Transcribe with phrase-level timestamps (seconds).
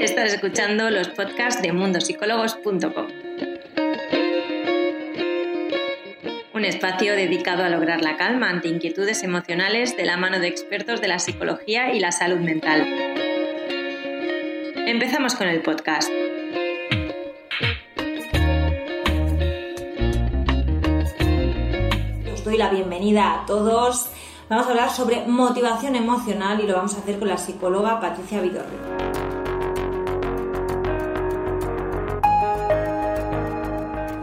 [0.00, 3.06] Estás escuchando los podcasts de mundosicólogos.com.
[6.54, 11.02] Un espacio dedicado a lograr la calma ante inquietudes emocionales de la mano de expertos
[11.02, 12.80] de la psicología y la salud mental.
[14.86, 16.10] Empezamos con el podcast.
[22.32, 24.10] Os doy la bienvenida a todos.
[24.48, 28.40] Vamos a hablar sobre motivación emocional y lo vamos a hacer con la psicóloga Patricia
[28.40, 29.09] Vidorre.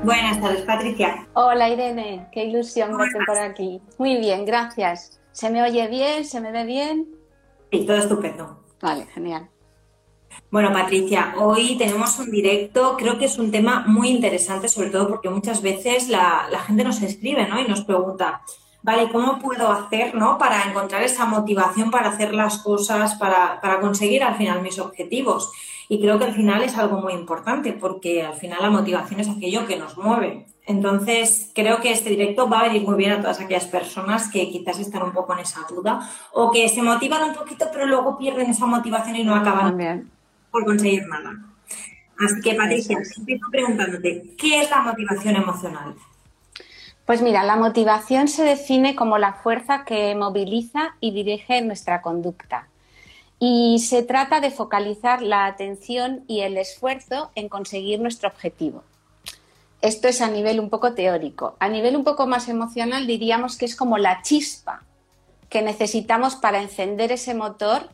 [0.07, 1.27] Buenas tardes, Patricia.
[1.33, 2.29] Hola, Irene.
[2.31, 3.81] Qué ilusión verte por aquí.
[3.97, 5.19] Muy bien, gracias.
[5.33, 6.23] ¿Se me oye bien?
[6.23, 7.09] ¿Se me ve bien?
[7.69, 8.63] Sí, todo estupendo.
[8.81, 9.49] Vale, genial.
[10.49, 12.95] Bueno, Patricia, hoy tenemos un directo.
[12.97, 17.01] Creo que es un tema muy interesante, sobre todo porque muchas veces la, gente nos
[17.01, 17.59] escribe ¿no?
[17.59, 18.43] y nos pregunta,
[18.83, 20.37] vale, ¿cómo puedo hacer ¿no?
[20.37, 25.51] para encontrar esa motivación para hacer las cosas, para, para conseguir al final mis objetivos?
[25.89, 29.29] Y creo que al final es algo muy importante porque al final la motivación es
[29.29, 30.45] aquello que nos mueve.
[30.65, 34.49] Entonces, creo que este directo va a venir muy bien a todas aquellas personas que
[34.49, 38.17] quizás están un poco en esa duda o que se motivan un poquito pero luego
[38.17, 40.11] pierden esa motivación y no acaban
[40.51, 41.37] por conseguir nada.
[42.19, 45.95] Así que, Patricia, empiezo preguntándote, ¿qué es la motivación emocional?
[47.05, 52.67] Pues mira, la motivación se define como la fuerza que moviliza y dirige nuestra conducta
[53.39, 58.83] y se trata de focalizar la atención y el esfuerzo en conseguir nuestro objetivo.
[59.81, 61.55] Esto es a nivel un poco teórico.
[61.59, 64.83] A nivel un poco más emocional diríamos que es como la chispa
[65.49, 67.89] que necesitamos para encender ese motor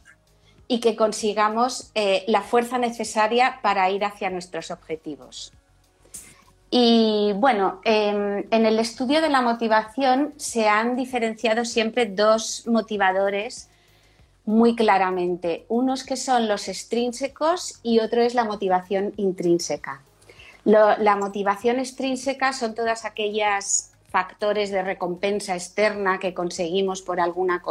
[0.67, 5.51] y que consigamos eh, la fuerza necesaria para ir hacia nuestros objetivos.
[6.71, 13.69] Y bueno, em, en el estudio de la motivación se han diferenciado siempre dos motivadores
[14.45, 15.65] muy claramente.
[15.69, 20.01] Unos que son los extrínsecos y otro es la motivación intrínseca.
[20.65, 27.63] la motivación extrínseca son todas aquellas factores de recompensa externa que conseguimos por alguna,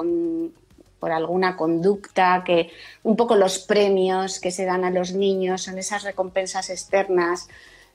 [0.98, 2.70] por alguna conducta, que
[3.04, 7.48] un poco los premios que se dan a los niños son esas recompensas externas,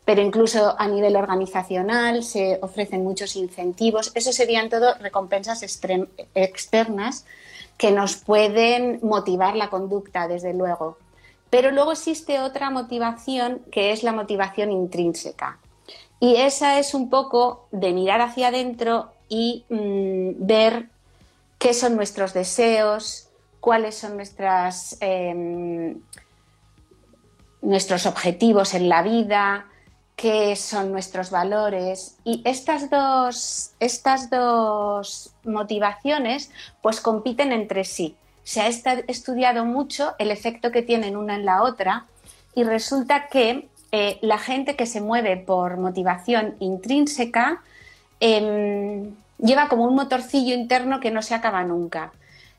[0.06, 4.14] pero incluso a nivel organizacional se ofrecen muchos incentivos.
[4.16, 5.62] Eso serían todo recompensas
[6.34, 7.26] externas
[7.78, 10.98] que nos pueden motivar la conducta, desde luego.
[11.50, 15.60] Pero luego existe otra motivación que es la motivación intrínseca.
[16.20, 20.90] Y esa es un poco de mirar hacia adentro y mm, ver
[21.60, 23.30] qué son nuestros deseos,
[23.60, 24.18] cuáles son
[25.00, 26.00] em,
[27.62, 29.68] nuestros objetivos en la vida,
[30.18, 36.52] qué son nuestros valores y estas dos, estas dos motivaciones
[36.82, 38.16] pues compiten entre sí.
[38.44, 42.08] Se ha estudiado mucho el efecto que tienen una en la otra
[42.56, 47.62] y resulta que eh, la gente que se mueve por motivación intrínseca
[48.20, 52.12] em, lleva como un motorcillo interno que no se acaba nunca.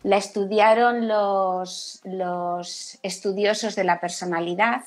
[0.04, 4.82] La estudiaron los, los estudiosos de la personalidad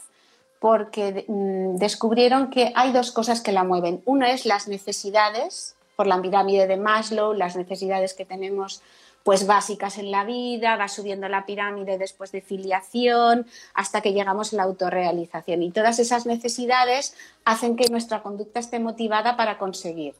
[0.61, 4.03] porque mm, descubrieron que hay dos cosas que la mueven.
[4.05, 8.83] Una es las necesidades, por la pirámide de Maslow, las necesidades que tenemos
[9.23, 14.53] pues básicas en la vida, va subiendo la pirámide después de filiación hasta que llegamos
[14.53, 15.63] a la autorrealización.
[15.63, 20.13] Y todas esas necesidades hacen que nuestra conducta esté motivada para conseguir.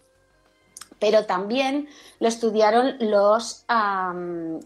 [0.98, 1.88] Pero también
[2.20, 3.64] lo estudiaron los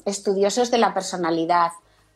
[0.05, 1.71] estudiosos de la personalidad,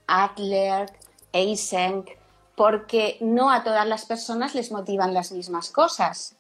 [0.08, 0.90] Adler,
[1.34, 2.19] Eysenck,
[2.60, 6.36] porque no a todas las personas les motivan las mismas cosas.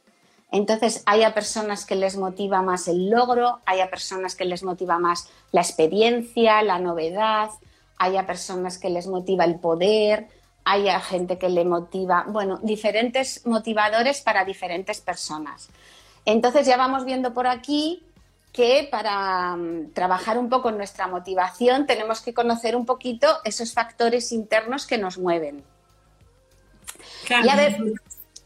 [0.51, 4.61] Entonces, hay a personas que les motiva más el logro, hay a personas que les
[4.61, 7.51] motiva más la experiencia, la novedad,
[7.97, 10.27] hay a personas que les motiva el poder,
[10.65, 15.69] hay a gente que le motiva, bueno, diferentes motivadores para diferentes personas.
[16.25, 18.03] Entonces, ya vamos viendo por aquí
[18.51, 23.73] que para mm, trabajar un poco en nuestra motivación tenemos que conocer un poquito esos
[23.73, 25.63] factores internos que nos mueven.
[27.25, 27.91] Claro,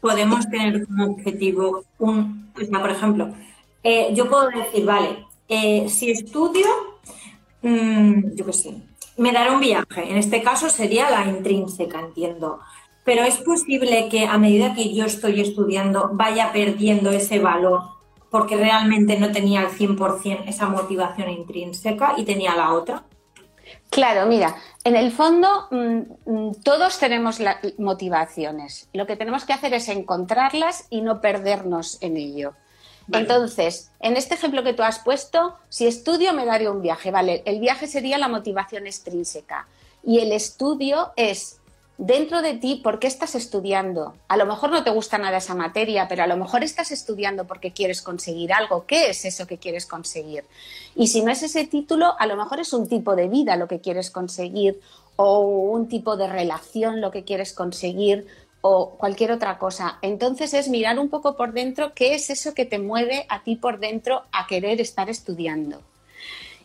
[0.00, 3.32] podemos tener como objetivo un, por ejemplo,
[3.82, 6.66] eh, yo puedo decir, vale, eh, si estudio,
[7.62, 8.74] mm, yo qué sé,
[9.16, 10.10] me dará un viaje.
[10.10, 12.60] En este caso sería la intrínseca, entiendo.
[13.04, 17.82] Pero es posible que a medida que yo estoy estudiando vaya perdiendo ese valor
[18.30, 23.04] porque realmente no tenía al 100% esa motivación intrínseca y tenía la otra.
[23.94, 27.38] Claro, mira, en el fondo mm, mm, todos tenemos
[27.78, 28.88] motivaciones.
[28.92, 32.54] Lo que tenemos que hacer es encontrarlas y no perdernos en ello.
[33.12, 37.44] Entonces, en este ejemplo que tú has puesto, si estudio me daré un viaje, ¿vale?
[37.44, 39.68] El viaje sería la motivación extrínseca
[40.02, 41.60] y el estudio es
[41.96, 44.14] dentro de ti por qué estás estudiando.
[44.28, 47.46] A lo mejor no te gusta nada esa materia, pero a lo mejor estás estudiando
[47.46, 48.84] porque quieres conseguir algo.
[48.86, 50.44] ¿Qué es eso que quieres conseguir?
[50.96, 53.68] Y si no es ese título, a lo mejor es un tipo de vida lo
[53.68, 54.80] que quieres conseguir
[55.16, 58.26] o un tipo de relación lo que quieres conseguir
[58.60, 59.98] o cualquier otra cosa.
[60.02, 63.56] Entonces es mirar un poco por dentro qué es eso que te mueve a ti
[63.56, 65.80] por dentro a querer estar estudiando.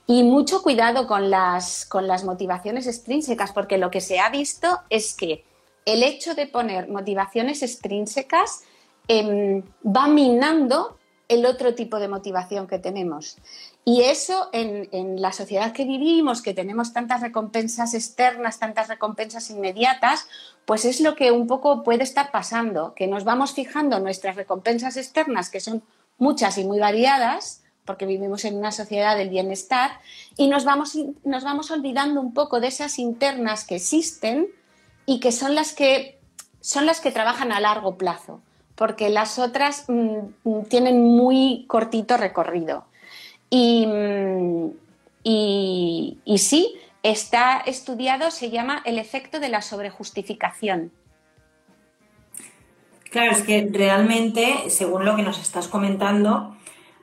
[0.10, 4.80] Y mucho cuidado con las, con las motivaciones extrínsecas, porque lo que se ha visto
[4.90, 5.46] es que
[5.86, 8.64] el hecho de poner motivaciones extrínsecas
[9.08, 10.98] em, va minando
[11.28, 13.38] el otro tipo de motivación que tenemos.
[13.86, 20.28] Y eso en, la sociedad que vivimos, que tenemos tantas recompensas externas, tantas recompensas inmediatas,
[20.66, 24.98] pues es lo que un poco puede estar pasando, que nos vamos fijando nuestras recompensas
[24.98, 25.84] externas, que son
[26.18, 29.90] muchas y muy variadas, porque vivimos en una sociedad del bienestar,
[30.38, 34.46] y nos vamos, nos vamos olvidando un poco de esas internas que existen
[35.08, 36.20] y que son las que,
[36.62, 38.42] son las que trabajan a largo plazo,
[38.76, 42.86] porque las otras mm, tienen muy cortito recorrido.
[43.50, 44.68] Mm,
[45.24, 50.92] y, y sí, está estudiado, se llama el efecto de la sobrejustificación.
[53.10, 56.56] Claro, es que realmente, según lo que nos estás comentando,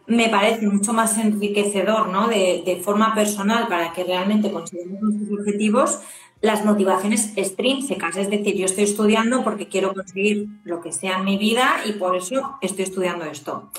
[0.06, 2.28] me parece mucho más enriquecedor, ¿no?
[2.28, 6.00] De, forma personal para que realmente consigamos nuestros objetivos,
[6.40, 8.16] las motivaciones extrínsecas.
[8.16, 11.92] Es decir, yo estoy estudiando porque quiero conseguir lo que sea en mi vida y
[11.92, 13.70] por eso estoy estudiando esto.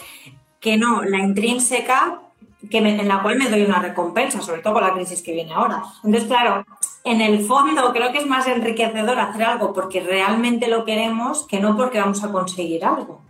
[0.60, 2.22] Que no, la intrínseca,
[2.70, 5.54] que en la cual me doy una recompensa, sobre todo con la crisis que viene
[5.54, 5.84] ahora.
[6.04, 6.66] Entonces, claro,
[7.04, 11.60] en el fondo creo que es más enriquecedor hacer algo porque realmente lo queremos que
[11.60, 13.22] no porque vamos a conseguir algo.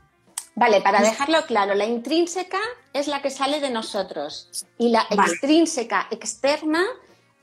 [0.58, 2.58] Vale, para dejarlo claro, la intrínseca
[2.92, 6.84] es la que sale de nosotros y la extrínseca externa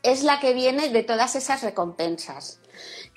[0.02, 2.58] es la que viene de todas esas recompensas.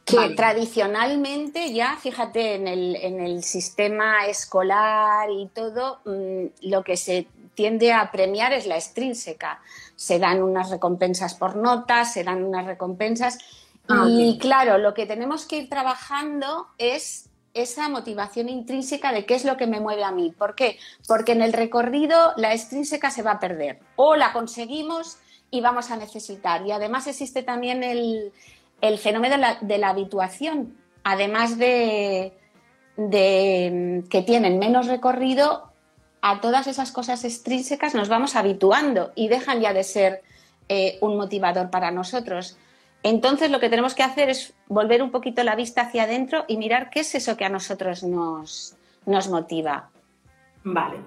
[0.06, 7.92] Que tradicionalmente ya, fíjate, en el, sistema escolar y todo, mm, lo que se tiende
[7.92, 9.62] a premiar es la extrínseca.
[9.96, 13.40] Se dan unas recompensas por notas, se dan unas recompensas.
[13.90, 17.27] Ah, y claro, lo que tenemos que ir trabajando es
[17.62, 20.34] esa motivación intrínseca de qué es lo que me mueve a mí.
[20.38, 20.78] ¿Por qué?
[21.08, 25.18] Porque en el recorrido la extrínseca se va a perder o la conseguimos
[25.52, 26.66] y vamos a necesitar.
[26.66, 28.32] Y además existe también el,
[29.00, 32.34] fenómeno de la, habituación, además de,
[32.96, 35.72] que tienen menos recorrido,
[36.22, 40.24] a todas esas cosas extrínsecas nos vamos habituando y dejan ya de ser
[40.68, 42.58] eh, un motivador para nosotros.
[43.04, 46.58] Entonces lo que tenemos que hacer es volver un poquito la vista hacia adentro y
[46.58, 49.90] mirar qué es eso que a nosotros nos, nos motiva.
[50.64, 50.98] Vale.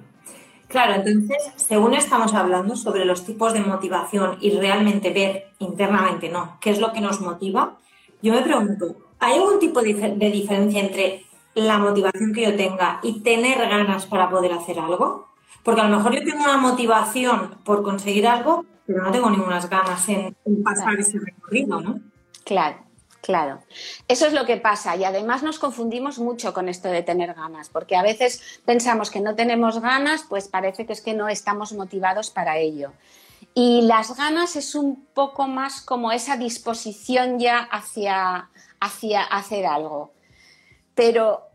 [0.69, 6.59] Claro, entonces, según estamos hablando sobre los tipos de motivación y realmente ver internamente, ¿no?
[6.61, 7.77] ¿Qué es lo que nos motiva?
[8.23, 13.01] Yo me pregunto, ¿hay algún tipo de, de diferencia entre la motivación que yo tenga
[13.03, 15.27] y tener ganas para poder hacer algo?
[15.65, 19.61] Porque a lo mejor yo tengo una motivación por conseguir algo, pero no tengo ninguna
[19.61, 20.35] ganas en,
[20.65, 22.01] pasar ese recorrido, ¿no?
[22.45, 22.91] Claro.
[23.23, 23.63] Claro,
[24.09, 27.69] eso es lo que pasa y además nos confundimos mucho con esto de tener ganas,
[27.69, 31.75] porque a veces pensamos que no tenemos ganas, pues parece que es que no estamos
[31.75, 32.93] motivados para ello.
[33.53, 38.49] Y las ganas es un poco más como esa disposición ya hacia,
[38.81, 40.15] hacia hacer algo.
[40.95, 41.50] Pero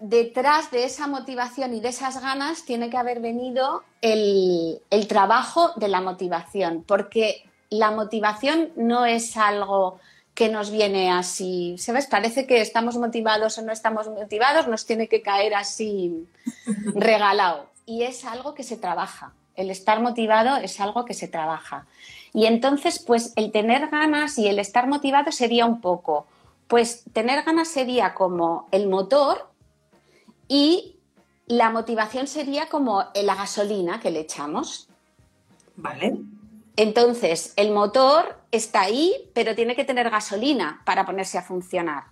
[0.00, 5.88] detrás de esa motivación y de esas ganas tiene que haber venido el, trabajo de
[5.88, 10.00] la motivación, porque la motivación no es algo
[10.34, 12.06] que nos viene así, ¿sabes?
[12.06, 16.26] Parece que estamos motivados o no estamos motivados, nos tiene que caer así
[16.94, 17.66] regalado.
[17.84, 19.32] Y es algo que se trabaja.
[19.54, 21.86] El estar motivado es algo que se trabaja.
[22.32, 26.26] Y entonces, pues el tener ganas y el estar motivado sería un poco,
[26.68, 29.49] pues tener ganas sería como el motor
[30.50, 30.96] y
[31.46, 34.88] la motivación sería como la gasolina que le echamos.
[35.76, 36.18] Vale.
[36.76, 42.06] Entonces, el motor está ahí, pero tiene que tener gasolina para ponerse a funcionar.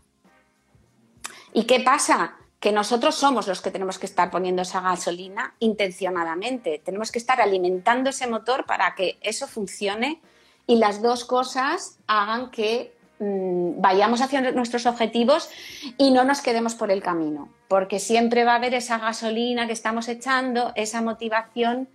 [1.53, 2.37] ¿Y qué pasa?
[2.61, 6.81] Que nosotros somos los que tenemos que estar poniendo esa gasolina intencionadamente.
[6.85, 10.23] Tenemos que estar alimentando ese motor para que eso funcione
[10.69, 15.51] y las dos cosas hagan que Mm, vayamos hacia nuestros objetivos
[15.97, 19.73] y no nos quedemos por el camino, porque siempre va a haber esa gasolina que
[19.73, 21.89] estamos echando, esa motivación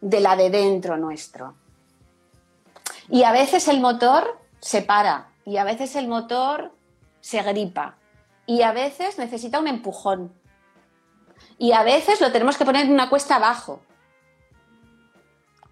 [0.00, 1.54] de la de dentro nuestro.
[3.10, 6.72] Y a veces el motor se para, y a veces el motor
[7.20, 7.96] se gripa,
[8.46, 10.32] y a veces necesita un empujón,
[11.58, 13.82] y a veces lo tenemos que poner en una cuesta abajo.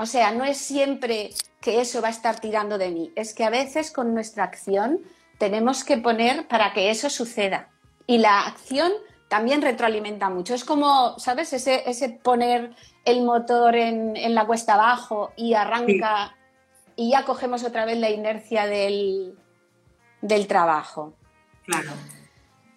[0.03, 1.31] O sea, no es siempre
[1.61, 3.13] que eso va a estar tirando de mí.
[3.15, 4.99] Es que a veces con nuestra acción
[5.39, 7.69] tenemos que poner para que eso suceda.
[8.09, 8.91] Y la acción
[9.29, 10.55] también retroalimenta mucho.
[10.55, 11.53] Es como, ¿sabes?
[11.53, 16.35] Ese, ese poner el motor en, la cuesta abajo y arranca
[16.97, 19.39] y ya cogemos otra vez la inercia del,
[20.21, 21.15] del trabajo.
[21.65, 21.93] Claro.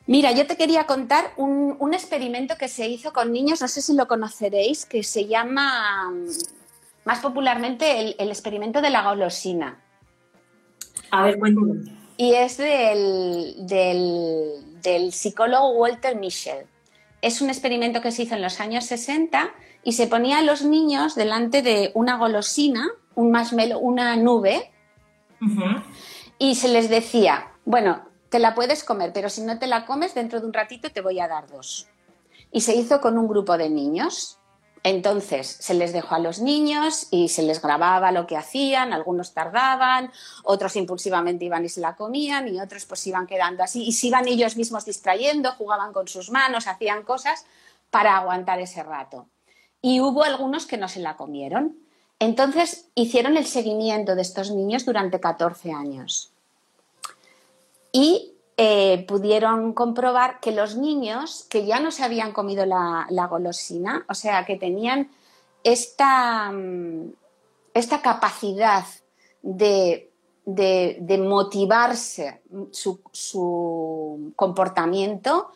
[0.05, 3.95] Mira, yo te quería contar un, experimento que se hizo con niños, no sé si
[3.95, 6.13] lo conoceréis, que se llama
[7.05, 9.81] más popularmente el, experimento de la golosina.
[11.11, 11.95] A ver, cuéntame.
[12.17, 16.65] Y es del, del, psicólogo Walter Mischel.
[17.21, 19.51] Es un experimento que se hizo en los años 60
[19.83, 24.71] y se ponía a los niños delante de una golosina, un marshmallow, una nube,
[26.37, 30.15] y se les decía, bueno, te la puedes comer, pero si no te la comes,
[30.15, 31.87] dentro de un ratito te voy a dar dos.
[32.51, 34.39] Y se hizo con un grupo de niños.
[34.85, 39.33] Entonces se les dejó a los niños y se les grababa lo que hacían, algunos
[39.33, 40.11] tardaban,
[40.43, 44.07] otros impulsivamente iban y se la comían y otros pues iban quedando así y se
[44.07, 47.47] iban ellos mismos distrayendo, jugaban con sus manos, hacían cosas
[47.89, 49.27] para aguantar ese rato.
[49.81, 51.79] Y hubo algunos que no se la comieron.
[52.19, 56.31] Entonces hicieron el seguimiento de estos niños durante 14 años
[57.91, 64.05] y eh, pudieron comprobar que los niños que ya no se habían comido la, golosina,
[64.07, 65.09] o sea, que tenían
[65.65, 67.11] esta, mm,
[67.73, 68.85] esta capacidad
[69.41, 70.09] de,
[71.19, 75.51] motivarse su, comportamiento,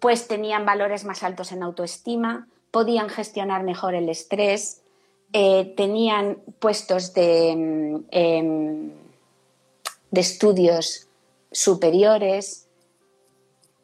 [0.00, 4.82] pues tenían valores más altos en autoestima, podían gestionar mejor el estrés,
[5.32, 8.90] eh, tenían puestos de, mm, em,
[10.10, 11.09] de estudios
[11.50, 12.68] superiores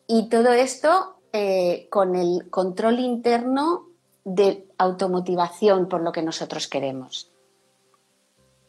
[0.06, 3.88] y todo esto eh, con el control interno
[4.24, 7.30] de automotivación por lo que nosotros queremos.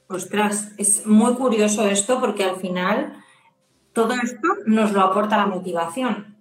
[0.10, 3.24] Ostras, es muy curioso esto porque al final
[3.94, 6.38] todo esto nos lo aporta la motivación.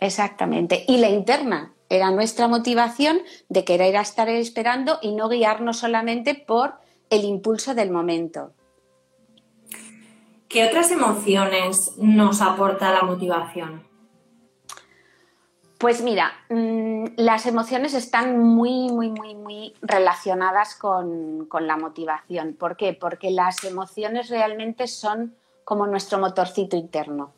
[0.00, 0.84] Exactamente.
[0.86, 6.74] Y la interna era nuestra motivación de querer estar esperando y no guiarnos solamente por
[7.10, 8.52] el impulso del momento.
[10.48, 13.86] ¿Qué otras emociones nos aporta la motivación?
[15.78, 22.54] Pues mira, mm, las emociones están muy, muy, muy, muy relacionadas con, la motivación.
[22.54, 22.94] ¿Por qué?
[22.94, 27.32] Porque las emociones realmente son como nuestro motorcito interno.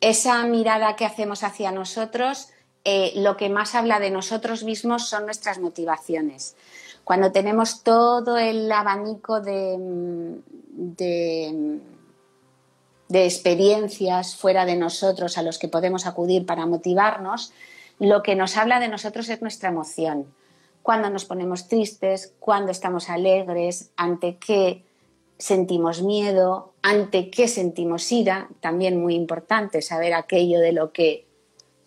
[0.00, 2.48] Esa mirada que hacemos hacia nosotros,
[2.84, 6.56] eh, lo que más habla de nosotros mismos son nuestras motivaciones.
[7.04, 10.40] Cuando tenemos todo el abanico de
[10.80, 11.80] de
[13.12, 17.52] experiencias fuera de nosotros a los que podemos acudir para motivarnos,
[17.98, 20.26] lo que nos habla de nosotros es nuestra emoción.
[20.82, 24.84] Cuando nos ponemos tristes, cuando estamos alegres, ante qué
[25.38, 31.26] sentimos miedo, ante qué sentimos ira, también muy importante saber aquello de lo que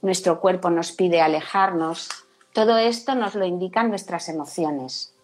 [0.01, 2.10] nuestro cuerpo nos pide alejarnos.
[2.51, 5.15] Todo esto nos lo indican nuestras emociones.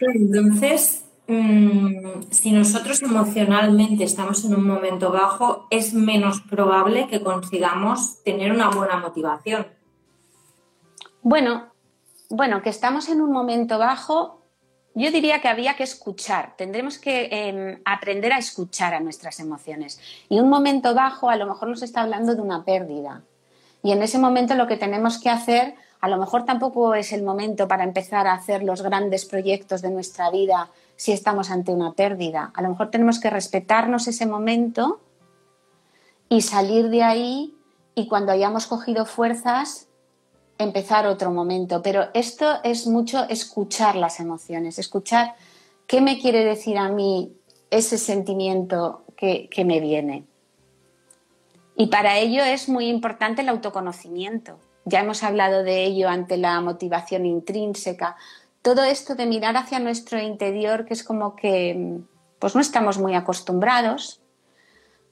[0.00, 8.50] Entonces, si nosotros emocionalmente estamos en un momento bajo, es menos probable que consigamos tener
[8.50, 9.66] una buena motivación.
[11.20, 11.66] Bueno,
[12.30, 14.40] bueno, que estamos en un momento bajo,
[14.94, 16.54] yo diría que había que escuchar.
[16.56, 20.00] Tendremos que em, aprender a escuchar a nuestras emociones.
[20.30, 23.22] Y un momento bajo a lo mejor nos está hablando de una pérdida.
[23.82, 27.22] Y en ese momento lo que tenemos que hacer, a lo mejor tampoco es el
[27.22, 31.92] momento para empezar a hacer los grandes proyectos de nuestra vida si estamos ante una
[31.92, 32.50] pérdida.
[32.54, 35.00] A lo mejor tenemos que respetarnos ese momento
[36.28, 37.54] y salir de ahí
[37.94, 39.86] y cuando hayamos cogido fuerzas
[40.58, 41.82] empezar otro momento.
[41.82, 45.36] Pero esto es mucho escuchar las emociones, escuchar
[45.86, 47.32] qué me quiere decir a mí
[47.70, 50.24] ese sentimiento que, que me viene.
[51.76, 54.58] Y para ello es muy importante el autoconocimiento.
[54.84, 58.16] Ya hemos hablado de ello ante la motivación intrínseca,
[58.62, 62.00] todo esto de mirar hacia nuestro interior, que es como que
[62.38, 64.20] pues no estamos muy acostumbrados,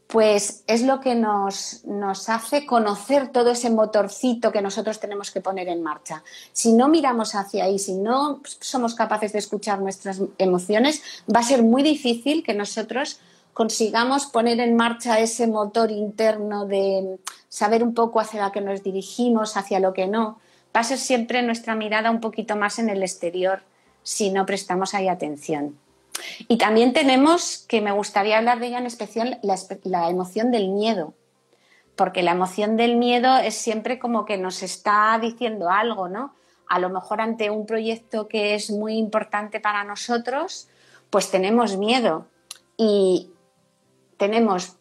[0.06, 5.40] pues es lo que nos, nos, hace conocer todo ese motorcito que nosotros tenemos que
[5.40, 6.22] poner en marcha.
[6.52, 11.02] Si no miramos hacia ahí, si no somos capaces de escuchar nuestras emociones,
[11.34, 13.18] va a ser muy difícil que nosotros
[13.52, 18.82] consigamos poner en marcha ese motor interno de saber un poco hacia lo que nos
[18.82, 20.38] dirigimos, hacia lo que no
[20.76, 23.62] va a ser siempre nuestra mirada un poquito más en el exterior
[24.02, 25.78] si no prestamos ahí atención.
[26.48, 31.14] Y también tenemos, que me gustaría hablar de ella en especial, la, emoción del miedo,
[31.96, 36.34] porque la emoción del miedo es siempre como que nos está diciendo algo, ¿no?
[36.68, 40.68] A lo mejor ante un proyecto que es muy importante para nosotros,
[41.08, 42.26] pues tenemos miedo.
[42.76, 43.30] Y
[44.18, 44.76] tenemos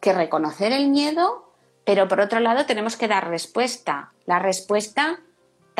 [0.00, 1.52] que reconocer el miedo,
[1.84, 4.12] pero por otro lado tenemos que dar respuesta.
[4.26, 5.20] La respuesta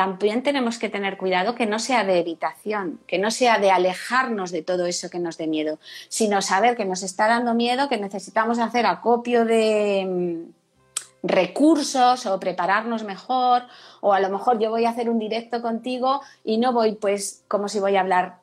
[0.00, 4.50] también tenemos que tener cuidado que no sea de evitación, que no sea de alejarnos
[4.50, 5.78] de todo eso que nos dé miedo,
[6.08, 12.40] sino saber que nos está dando miedo, que necesitamos hacer acopio de mm, recursos o
[12.40, 13.64] prepararnos mejor,
[14.00, 17.44] o a lo mejor yo voy a hacer un directo contigo y no voy pues
[17.46, 18.38] como si voy a hablar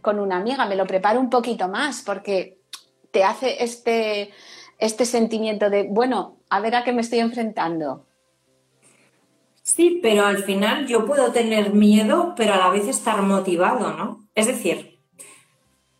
[0.00, 2.56] con una amiga, me lo preparo un poquito más porque
[3.10, 4.30] te hace este,
[4.78, 8.06] este sentimiento de, bueno, a ver a qué me estoy enfrentando.
[9.74, 14.28] Sí, pero al final yo puedo tener miedo, pero a la vez estar motivado, ¿no?
[14.34, 14.98] Es decir,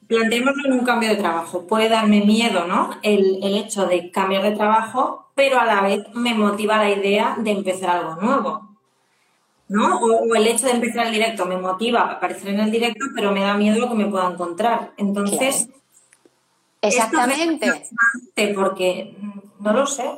[0.07, 1.67] planteémoslo en un cambio de trabajo.
[1.67, 2.91] Puede darme miedo, ¿no?
[3.03, 7.51] El, hecho de cambiar de trabajo, pero a la vez me motiva la idea de
[7.51, 8.77] empezar algo nuevo.
[9.69, 10.01] ¿no?
[10.01, 13.33] O, el hecho de empezar el directo me motiva a aparecer en el directo, pero
[13.33, 14.93] me da miedo lo que me pueda encontrar.
[14.99, 15.71] Entonces,
[16.83, 17.89] exactamente.
[18.55, 19.17] porque
[19.61, 20.11] no lo sé.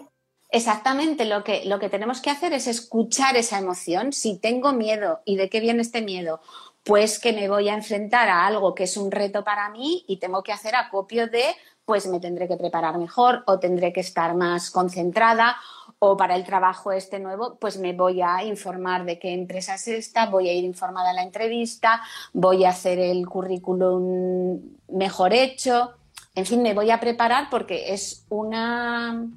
[0.54, 4.12] Exactamente, lo que, lo que tenemos que hacer es escuchar esa emoción.
[4.12, 6.40] Si tengo miedo, ¿y de qué viene este miedo?
[6.84, 10.18] Pues que me voy a enfrentar a algo que es un reto para mí y
[10.18, 11.42] tengo que hacer acopio de,
[11.84, 15.56] pues me tendré que preparar mejor o tendré que estar más concentrada
[15.98, 19.88] o para el trabajo este nuevo, pues me voy a informar de qué empresa es
[19.88, 22.00] esta, voy a ir informada en la entrevista,
[22.32, 25.94] voy a hacer el currículum mejor hecho,
[26.36, 29.28] en fin, me voy a preparar porque es una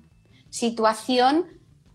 [0.50, 1.46] situación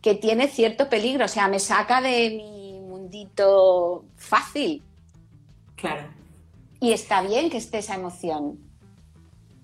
[0.00, 4.82] que tiene cierto peligro, o sea, me saca de mi mundito fácil.
[5.76, 6.08] Claro.
[6.80, 8.58] Y está bien que esté esa emoción.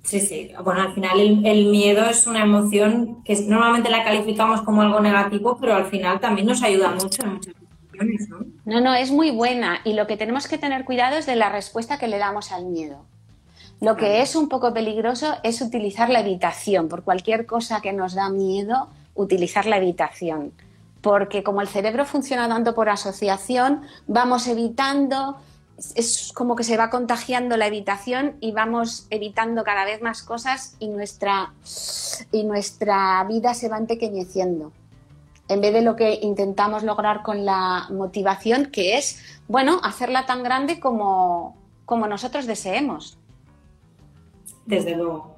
[0.04, 0.50] Sí, sí.
[0.64, 5.59] Bueno, al final el, miedo es una emoción que normalmente la calificamos como algo negativo,
[5.61, 8.38] pero al final también nos ayuda mucho en muchas situaciones, ¿no?
[8.64, 11.50] No, no, es muy buena y lo que tenemos que tener cuidado es de la
[11.50, 13.04] respuesta que le damos al miedo.
[13.80, 16.88] Lo que es un poco peligroso es utilizar la evitación.
[16.88, 20.52] Por cualquier cosa que nos da miedo, utilizar la evitación.
[21.00, 25.36] Porque como el cerebro funciona tanto por asociación, vamos evitando,
[25.95, 30.75] es como que se va contagiando la evitación y vamos evitando cada vez más cosas
[30.80, 31.52] y nuestra,
[32.32, 34.73] y nuestra vida se va empequeñeciendo.
[35.47, 40.43] En vez de lo que intentamos lograr con la motivación, que es, bueno, hacerla tan
[40.43, 43.19] grande como, como nosotros deseemos.
[44.69, 45.35] Desde luego.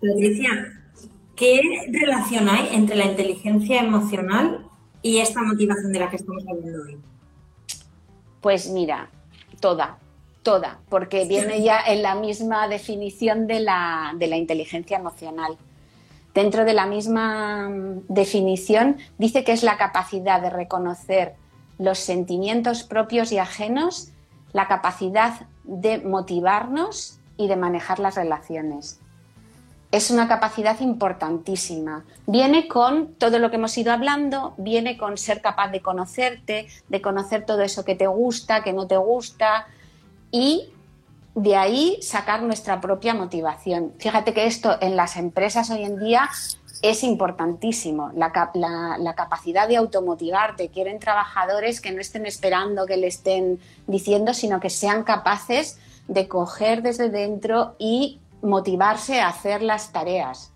[0.00, 0.72] Patricia,
[1.36, 1.60] ¿qué
[1.92, 4.66] relación hay entre la inteligencia emocional
[5.02, 6.98] y esta motivación de la que estamos hablando hoy?
[8.40, 9.08] Pues mira,
[9.60, 9.98] toda,
[10.42, 15.56] toda, porque viene ya en la misma definición de la, de la inteligencia emocional.
[16.34, 17.70] Dentro de la misma
[18.08, 21.34] definición dice que es la capacidad de reconocer
[21.78, 24.10] los sentimientos propios y ajenos,
[24.52, 29.00] la capacidad de motivarnos y de manejar las relaciones.
[29.92, 32.04] Es una capacidad importantísima.
[32.26, 37.00] Viene con todo lo que hemos ido hablando, viene con ser capaz de conocerte, de
[37.00, 39.68] conocer todo eso que te gusta, que no te gusta
[40.30, 40.70] y
[41.36, 43.92] de ahí sacar nuestra propia motivación.
[43.98, 46.28] Fíjate que esto en las empresas hoy en día
[46.82, 48.50] es importantísimo, la,
[48.98, 50.68] la, capacidad de automotivarte.
[50.68, 56.28] Quieren trabajadores que no estén esperando que le estén diciendo, sino que sean capaces de
[56.28, 60.52] coger desde dentro y motivarse a hacer las tareas.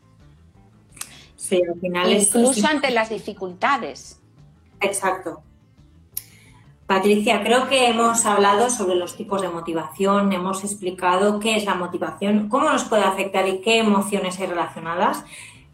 [1.37, 4.21] Sí, al final Incluso ante las dificultades.
[4.81, 5.43] Exacto.
[6.87, 11.77] Patricia, creo que hemos hablado sobre los tipos de motivación, hemos explicado qué es la
[11.77, 15.25] motivación, cómo nos puede afectar y qué emociones hay relacionadas,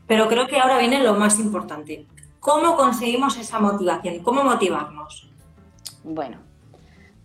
[0.07, 2.07] pero creo que ahora viene lo más importante.
[2.39, 5.29] ¿Cómo conseguimos esa motivación y cómo motivarnos?
[6.05, 6.37] Bueno,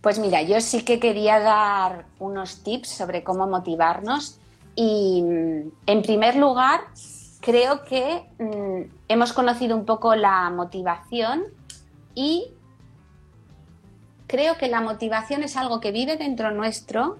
[0.02, 4.38] pues mira, yo sí que quería dar unos tips sobre cómo motivarnos
[4.74, 6.80] y mm, en primer lugar
[7.40, 11.44] creo que mm, hemos conocido un poco la motivación
[12.14, 12.48] y
[14.26, 17.18] creo que la motivación es algo que vive dentro nuestro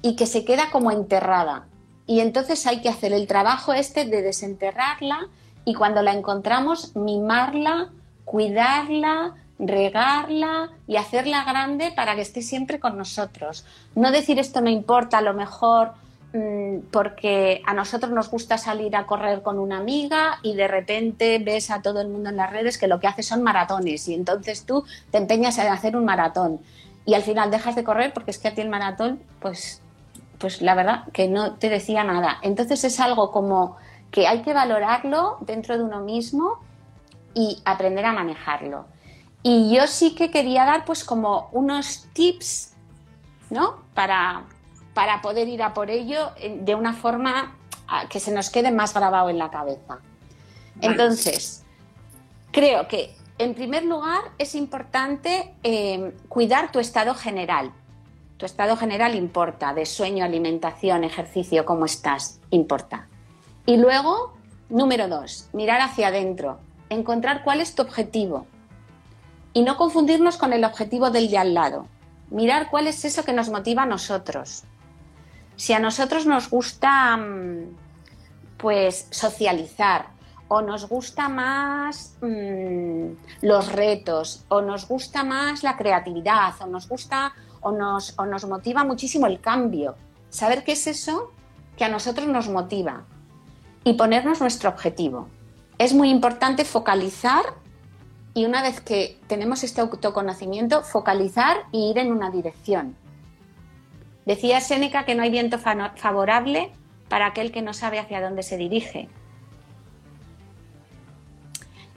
[0.00, 1.66] y que se queda como enterrada.
[2.06, 5.28] Y entonces hay que hacer el trabajo este de desenterrarla
[5.64, 7.90] y cuando la encontramos mimarla,
[8.24, 13.64] cuidarla, regarla y hacerla grande para que esté siempre con nosotros.
[13.94, 15.92] No decir esto no importa, a lo mejor
[16.32, 21.38] mm, porque a nosotros nos gusta salir a correr con una amiga y de repente
[21.38, 24.14] ves a todo el mundo en las redes que lo que hace son maratones y
[24.14, 26.60] entonces tú te empeñas en hacer un maratón
[27.04, 29.80] y al final dejas de correr porque es que a ti el maratón pues
[30.38, 32.38] pues la verdad que no te decía nada.
[32.42, 33.76] Entonces es algo como
[34.10, 36.58] que hay que valorarlo dentro de uno mismo
[37.32, 38.86] y aprender a manejarlo.
[39.42, 42.74] Y yo sí que quería dar pues como unos tips,
[43.50, 43.82] ¿no?
[43.94, 44.44] Para,
[44.94, 47.56] para poder ir a por ello de una forma
[48.08, 49.98] que se nos quede más grabado en la cabeza.
[50.80, 51.64] Entonces,
[52.50, 57.72] creo que en primer lugar es importante eh, cuidar tu estado general.
[58.36, 63.08] Tu estado general importa, de sueño, alimentación, ejercicio, cómo estás, importa.
[63.66, 64.34] Y luego,
[64.68, 68.46] número dos, mirar hacia adentro, encontrar cuál es tu objetivo
[69.52, 71.86] y no confundirnos con el objetivo del de al lado.
[72.30, 74.64] Mirar cuál es eso que nos motiva a nosotros.
[75.56, 77.76] Si a nosotros nos gusta mm,
[78.56, 80.06] pues socializar
[80.48, 83.12] o nos gusta más mm,
[83.42, 88.46] los retos o nos gusta más la creatividad o nos gusta o nos, o nos
[88.46, 89.96] motiva muchísimo el cambio.
[90.30, 91.32] Saber qué es eso
[91.76, 93.04] que a nosotros nos motiva
[93.84, 95.28] y ponernos nuestro objetivo.
[95.78, 97.54] Es muy importante focalizar
[98.34, 102.96] y una vez que tenemos este autoconocimiento, focalizar y ir en una dirección.
[104.24, 106.72] Decía Séneca que no hay viento favorable
[107.08, 109.08] para aquel que no sabe hacia dónde se dirige.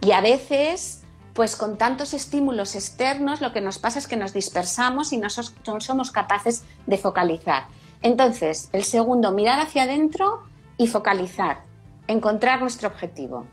[0.01, 4.33] Y a veces, pues con tantos estímulos externos, lo que nos pasa es que nos
[4.33, 7.67] dispersamos y no somos capaces de focalizar.
[8.01, 10.43] Entonces, el segundo, mirar hacia adentro
[10.77, 11.59] y focalizar,
[12.07, 13.45] encontrar nuestro objetivo.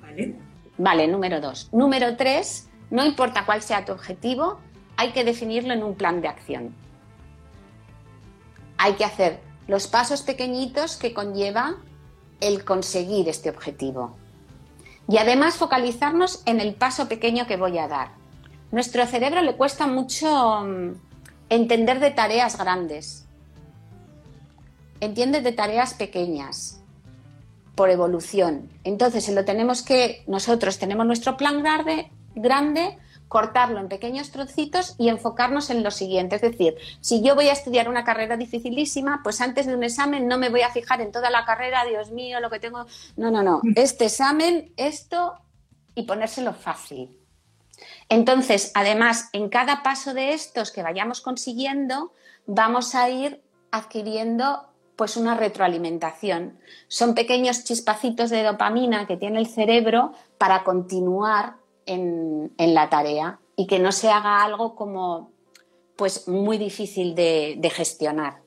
[0.00, 0.34] Vale.
[0.82, 1.68] Vale, número dos.
[1.70, 4.58] Número tres, no importa cuál sea tu objetivo,
[4.96, 6.74] hay que definirlo en un plan de acción.
[8.78, 11.76] Hay que hacer los pasos pequeñitos que conlleva
[12.40, 14.16] el conseguir este objetivo.
[15.06, 18.10] Y además focalizarnos en el paso pequeño que voy a dar.
[18.72, 20.94] Nuestro cerebro le cuesta mucho mm,
[21.48, 23.28] entender de tareas grandes.
[24.98, 26.81] Entiende de tareas pequeñas
[27.74, 28.70] por evolución.
[28.84, 35.08] Entonces, lo tenemos que, nosotros tenemos nuestro plan grande, grande, cortarlo en pequeños trocitos y
[35.08, 36.36] enfocarnos en lo siguiente.
[36.36, 40.28] Es decir, si yo voy a estudiar una carrera dificilísima, pues antes de un examen
[40.28, 42.84] no me voy a fijar en toda la carrera, Dios mío, lo que tengo.
[43.16, 43.62] No, no, no.
[43.74, 45.34] Este examen, esto
[45.94, 47.18] y ponérselo fácil.
[48.10, 52.12] Entonces, además, en cada paso de estos que vayamos consiguiendo,
[52.44, 56.58] vamos a ir adquiriendo pues una retroalimentación.
[56.88, 63.66] Son pequeños chispacitos de dopamina que tiene el cerebro para continuar en, la tarea y
[63.66, 65.30] que no se haga algo como
[65.96, 68.42] pues muy difícil de, gestionar.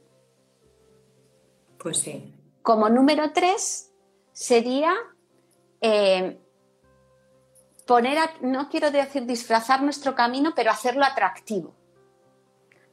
[1.78, 2.34] Pues sí.
[2.62, 3.92] Como número tres
[4.32, 4.94] sería
[5.82, 6.40] eh,
[7.86, 11.76] poner, no quiero decir disfrazar nuestro camino, pero hacerlo atractivo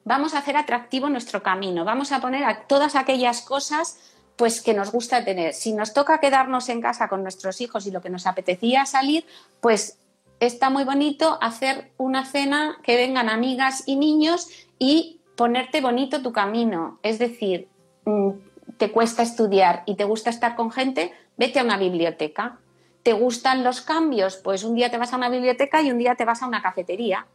[0.04, 3.98] vamos a hacer atractivo nuestro camino, vamos a poner a todas aquellas cosas
[4.36, 5.52] pues que nos gusta tener.
[5.52, 9.24] Si nos toca quedarnos en casa con nuestros hijos y lo que nos apetecía salir,
[9.60, 9.98] pues
[10.40, 16.32] está muy bonito hacer una cena que vengan amigas y niños y ponerte bonito tu
[16.32, 16.98] camino.
[17.02, 17.68] Es decir,
[18.04, 18.30] mm,
[18.78, 22.58] te cuesta estudiar y te gusta estar con gente, vete a una biblioteca.
[23.02, 24.36] ¿Te gustan los cambios?
[24.36, 26.62] Pues un día te vas a una biblioteca y un día te vas a una
[26.62, 27.26] cafetería.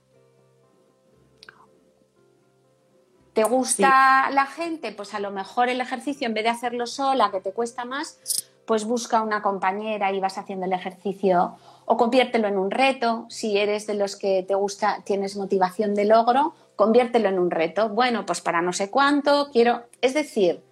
[3.38, 4.92] ¿Te gusta la gente?
[4.92, 8.50] Pues a lo mejor el ejercicio, en vez de hacerlo sola, que te cuesta más,
[8.66, 13.28] pues busca una compañera y vas haciendo el ejercicio o conviértelo en un reto.
[13.30, 17.90] Si eres de los que te gusta, tienes motivación de logro, conviértelo en un reto.
[17.90, 19.84] Bueno, pues para no sé cuánto, quiero.
[20.02, 20.64] Es decir,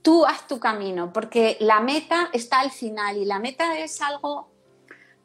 [0.00, 4.48] tú haz tu camino, porque la meta está al final y la meta es algo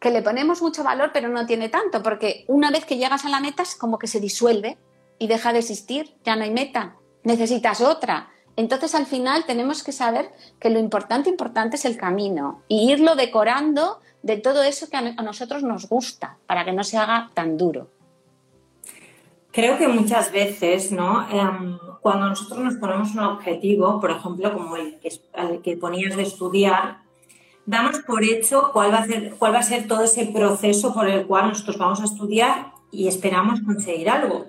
[0.01, 3.29] que le ponemos mucho valor, pero no tiene tanto, porque una vez que llegas a
[3.29, 4.77] la meta es como que se disuelve
[5.19, 8.29] y deja de existir, ya no hay meta, necesitas otra.
[8.55, 13.15] Entonces al final tenemos que saber que lo importante, importante es el camino y irlo
[13.15, 17.57] decorando de todo eso que a nosotros nos gusta para que no se haga tan
[17.57, 17.89] duro.
[19.51, 21.27] Creo que muchas veces, ¿no?
[21.29, 26.15] Em, cuando nosotros nos ponemos un objetivo, por ejemplo, como el que, el que ponías
[26.15, 26.99] de estudiar,
[27.65, 31.07] damos por hecho cuál va, a ser, cuál va a ser todo ese proceso por
[31.07, 34.45] el cual nosotros vamos a estudiar y esperamos conseguir algo.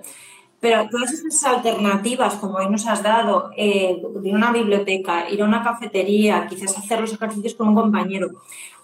[0.60, 5.44] Pero todas esas alternativas, como hoy nos has dado, eh, de una biblioteca, ir a
[5.44, 8.30] una cafetería, quizás hacer los ejercicios con un compañero,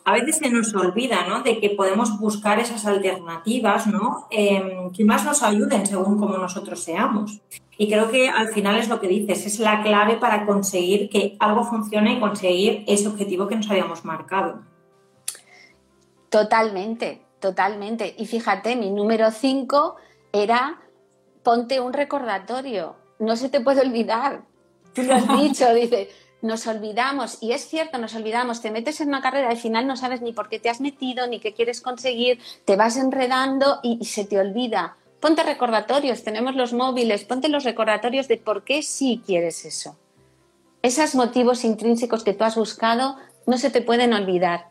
[0.04, 1.42] a veces se nos olvida ¿no?
[1.42, 4.28] de que podemos buscar esas alternativas ¿no?
[4.30, 7.40] Em, que más nos ayuden según como nosotros seamos.
[7.76, 11.37] Y creo que al final es lo que dices, es la clave para conseguir que
[11.40, 14.60] algo funcione y conseguir ese objetivo que nos habíamos marcado.
[16.28, 18.14] Totalmente, totalmente.
[18.18, 19.96] Y fíjate, mi número 5
[20.32, 20.84] era
[21.44, 24.42] ponte un recordatorio, no se te puede olvidar.
[24.94, 26.09] Tú lo has dicho, dice,
[26.42, 29.96] nos olvidamos, y es cierto, nos olvidamos, te metes en una carrera al final no
[29.96, 34.04] sabes ni por qué te has metido, ni qué quieres conseguir, te vas enredando y,
[34.04, 34.96] se te olvida.
[35.20, 39.96] Ponte recordatorios, tenemos los móviles, ponte los recordatorios de por qué sí quieres eso.
[40.83, 44.68] esos motivos intrínsecos que tú has buscado no se te pueden olvidar.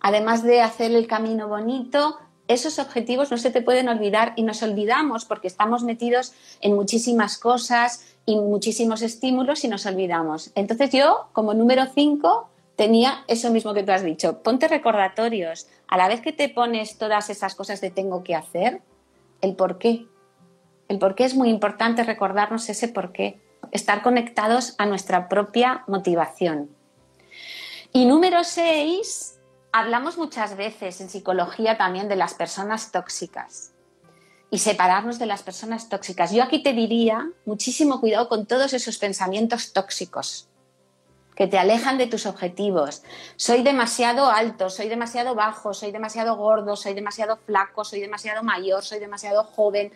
[0.00, 2.18] Además de hacer el camino bonito,
[2.52, 7.38] esos objetivos no se te pueden olvidar y nos olvidamos porque estamos metidos en muchísimas
[7.38, 10.50] cosas y muchísimos estímulos y nos olvidamos.
[10.54, 14.42] Entonces yo, como número 5, tenía eso mismo que tú has dicho.
[14.42, 15.66] Ponte recordatorios.
[15.88, 18.80] A la vez que te pones todas esas cosas de tengo que hacer,
[19.40, 20.06] el por qué.
[20.88, 25.84] El por qué es muy importante recordarnos ese por qué estar conectados a nuestra propia
[25.86, 26.70] motivación.
[27.92, 29.38] Y número seis,
[29.72, 33.72] hablamos muchas veces en psicología también de las personas tóxicas
[34.50, 36.30] y separarnos de las personas tóxicas.
[36.30, 40.48] Yo aquí te diría muchísimo cuidado con todos esos pensamientos tóxicos
[41.34, 43.02] que te alejan de tus objetivos.
[43.36, 48.84] Soy demasiado alto, soy demasiado bajo, soy demasiado gordo, soy demasiado flaco, soy demasiado mayor,
[48.84, 49.90] soy demasiado joven,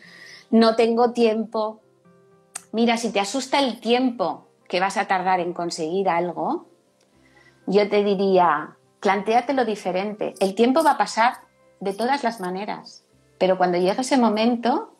[0.50, 1.82] no tengo tiempo.
[2.72, 6.66] Mira, si te asusta el tiempo que vas a tardar en conseguir algo,
[7.66, 10.34] yo te diría, plantéatelo diferente.
[10.40, 11.40] El tiempo va a pasar
[11.80, 13.04] de todas las maneras,
[13.38, 14.94] pero cuando llegue ese momento,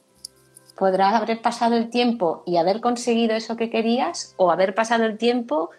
[0.77, 5.19] podrás haber pasado el tiempo y haber conseguido eso que querías o haber pasado el
[5.19, 5.71] tiempo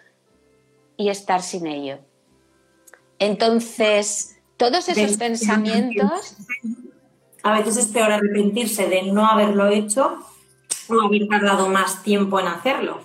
[0.96, 1.98] y estar sin ello.
[3.18, 6.36] Entonces, todos esos pensamientos...
[7.44, 10.18] A veces es peor arrepentirse de no haberlo hecho
[10.88, 13.00] o haber tardado más tiempo en hacerlo.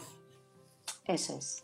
[1.05, 1.62] Eso es.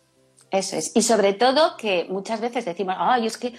[0.51, 0.95] Eso es.
[0.95, 3.53] Y sobre todo que muchas veces decimos, ay, es que,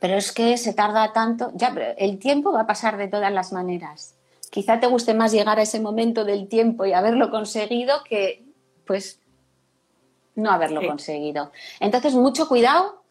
[0.00, 1.50] pero es que se tarda tanto.
[1.54, 4.14] Ya, pero el tiempo va a pasar de todas las maneras.
[4.50, 8.44] Quizá te guste más llegar a ese momento del tiempo y haberlo conseguido que,
[8.86, 9.20] pues,
[10.34, 11.50] no haberlo conseguido.
[11.80, 13.02] Entonces, mucho cuidado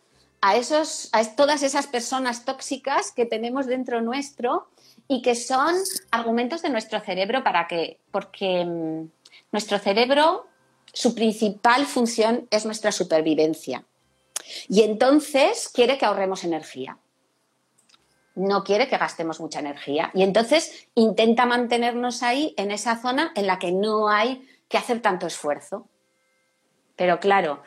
[0.41, 4.69] a, esos, a todas esas personas tóxicas que tenemos dentro nuestro
[5.07, 5.75] y que son
[6.11, 9.09] argumentos de nuestro cerebro para que, porque mm,
[9.51, 10.47] nuestro cerebro,
[10.95, 13.83] su principal función es nuestra supervivencia.
[14.69, 16.97] Y entonces quiere que ahorremos energía.
[18.33, 20.09] No quiere que gastemos mucha energía.
[20.13, 25.01] Y entonces intenta mantenernos ahí en esa zona en la que no hay que hacer
[25.01, 25.89] tanto esfuerzo.
[26.95, 27.61] Pero claro,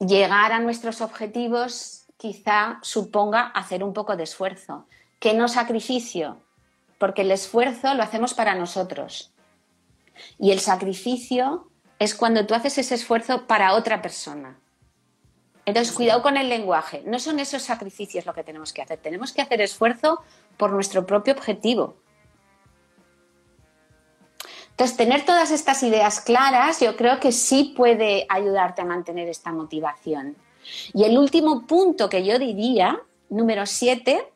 [0.00, 4.86] llegar a nuestros objetivos quizá suponga hacer un poco de esfuerzo
[5.18, 6.42] que no sacrificio,
[6.98, 9.32] porque el esfuerzo lo hacemos para nosotros.
[10.38, 11.69] Y el sacrificio
[12.00, 14.58] es cuando tú haces ese esfuerzo para otra persona.
[15.66, 17.02] Entonces, cuidado con el lenguaje.
[17.04, 18.98] No son esos sacrificios lo que tenemos que hacer.
[18.98, 20.22] Tenemos que hacer esfuerzo
[20.56, 21.96] por nuestro propio objetivo.
[24.70, 29.52] Entonces, tener todas estas ideas claras yo creo que sí puede ayudarte a mantener esta
[29.52, 30.36] motivación.
[30.94, 34.26] Y el último punto que yo diría, número siete,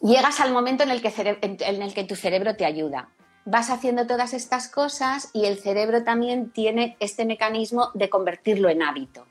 [0.00, 3.10] llegas al momento en el, que en el que tu cerebro te ayuda.
[3.46, 8.82] Vas haciendo todas estas cosas y el cerebro también tiene este mecanismo de convertirlo en
[8.82, 9.24] hábito.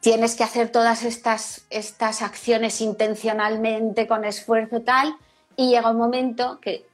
[0.00, 5.16] Tienes que hacer todas estas, estas acciones intencionalmente, con esfuerzo tal,
[5.54, 6.86] y llega un momento que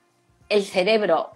[0.48, 1.30] el cerebro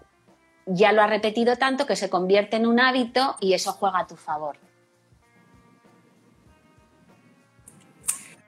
[0.67, 4.07] ya lo ha repetido tanto que se convierte en un hábito y eso juega a
[4.09, 4.57] tu favor.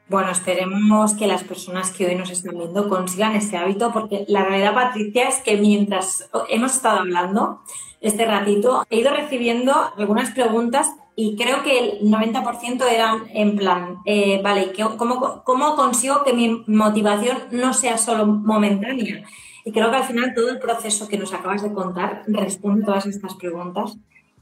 [0.09, 4.43] Bueno, esperemos que las personas que hoy nos están viendo consigan ese hábito, porque la
[4.43, 7.61] realidad, Patricia, es que mientras hemos estado hablando
[8.01, 13.99] este ratito, he ido recibiendo algunas preguntas y creo que el 90% eran en plan,
[14.07, 19.25] eh, vale, ¿cómo, ¿cómo consigo que mi motivación no sea solo momentánea?
[19.65, 22.87] Y creo que al final todo el proceso que nos acabas de contar responde a
[22.87, 23.99] todas estas preguntas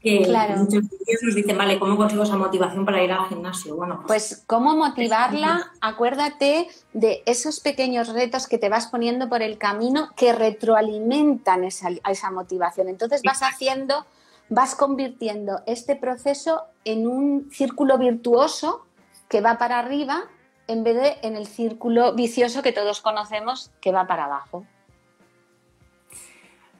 [0.07, 0.57] que claro.
[0.57, 0.83] muchos
[1.21, 3.75] nos dicen, vale, ¿cómo consigo esa motivación para ir al gimnasio?
[3.75, 5.71] Bueno, pues, pues ¿cómo motivarla?
[5.81, 11.89] Acuérdate de esos pequeños retos que te vas poniendo por el camino que retroalimentan esa,
[12.09, 12.89] esa motivación.
[12.89, 14.05] Entonces vas haciendo,
[14.49, 18.85] vas convirtiendo este proceso en un círculo virtuoso
[19.27, 20.23] que va para arriba
[20.67, 24.65] en vez de en el círculo vicioso que todos conocemos que va para abajo.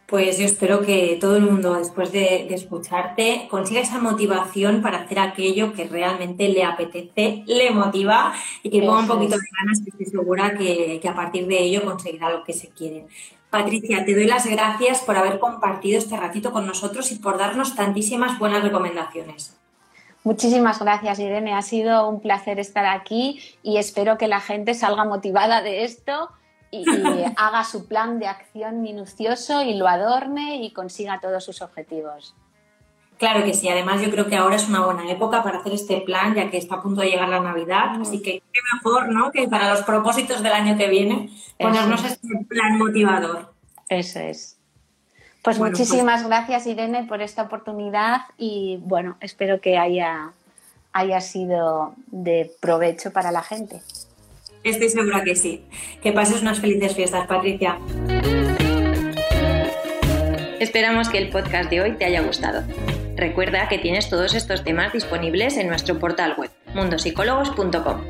[0.07, 5.19] Pues yo espero que todo el mundo, después de, escucharte, consiga esa motivación para hacer
[5.19, 9.89] aquello que realmente le apetece, le motiva y que ponga un poquito de ganas, que
[9.89, 13.05] estoy segura que, que, a partir de ello conseguirá lo que se quiere.
[13.49, 17.75] Patricia, te doy las gracias por haber compartido este ratito con nosotros y por darnos
[17.75, 19.57] tantísimas buenas recomendaciones.
[20.23, 21.53] Muchísimas gracias, Irene.
[21.53, 26.29] Ha sido un placer estar aquí y espero que la gente salga motivada de esto
[26.71, 26.85] y,
[27.37, 32.35] haga su plan de acción minucioso y lo adorne y consiga todos sus objetivos.
[33.17, 36.01] Claro que sí, además yo creo que ahora es una buena época para hacer este
[36.01, 39.31] plan, ya que está a punto de llegar la Navidad, así que qué mejor, ¿no?
[39.31, 43.51] Que para los propósitos del año que viene ponernos este plan motivador.
[43.89, 44.57] Eso es.
[45.41, 50.33] Pues muchísimas gracias Irene por esta oportunidad y bueno, espero que haya,
[50.91, 53.81] haya sido de provecho para la gente.
[54.67, 55.63] Estoy segura que sí.
[56.03, 57.79] Que pases unas felices fiestas, Patricia.
[60.59, 62.63] Esperamos que el podcast de hoy te haya gustado.
[63.15, 68.01] Recuerda que tienes todos estos temas disponibles en nuestro portal web, mundosicólogos.com.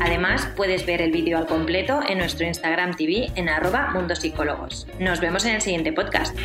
[0.00, 4.86] Además, puedes ver el vídeo al completo en nuestro Instagram TV en arroba mundosicólogos.
[5.00, 6.36] Nos vemos en el siguiente podcast.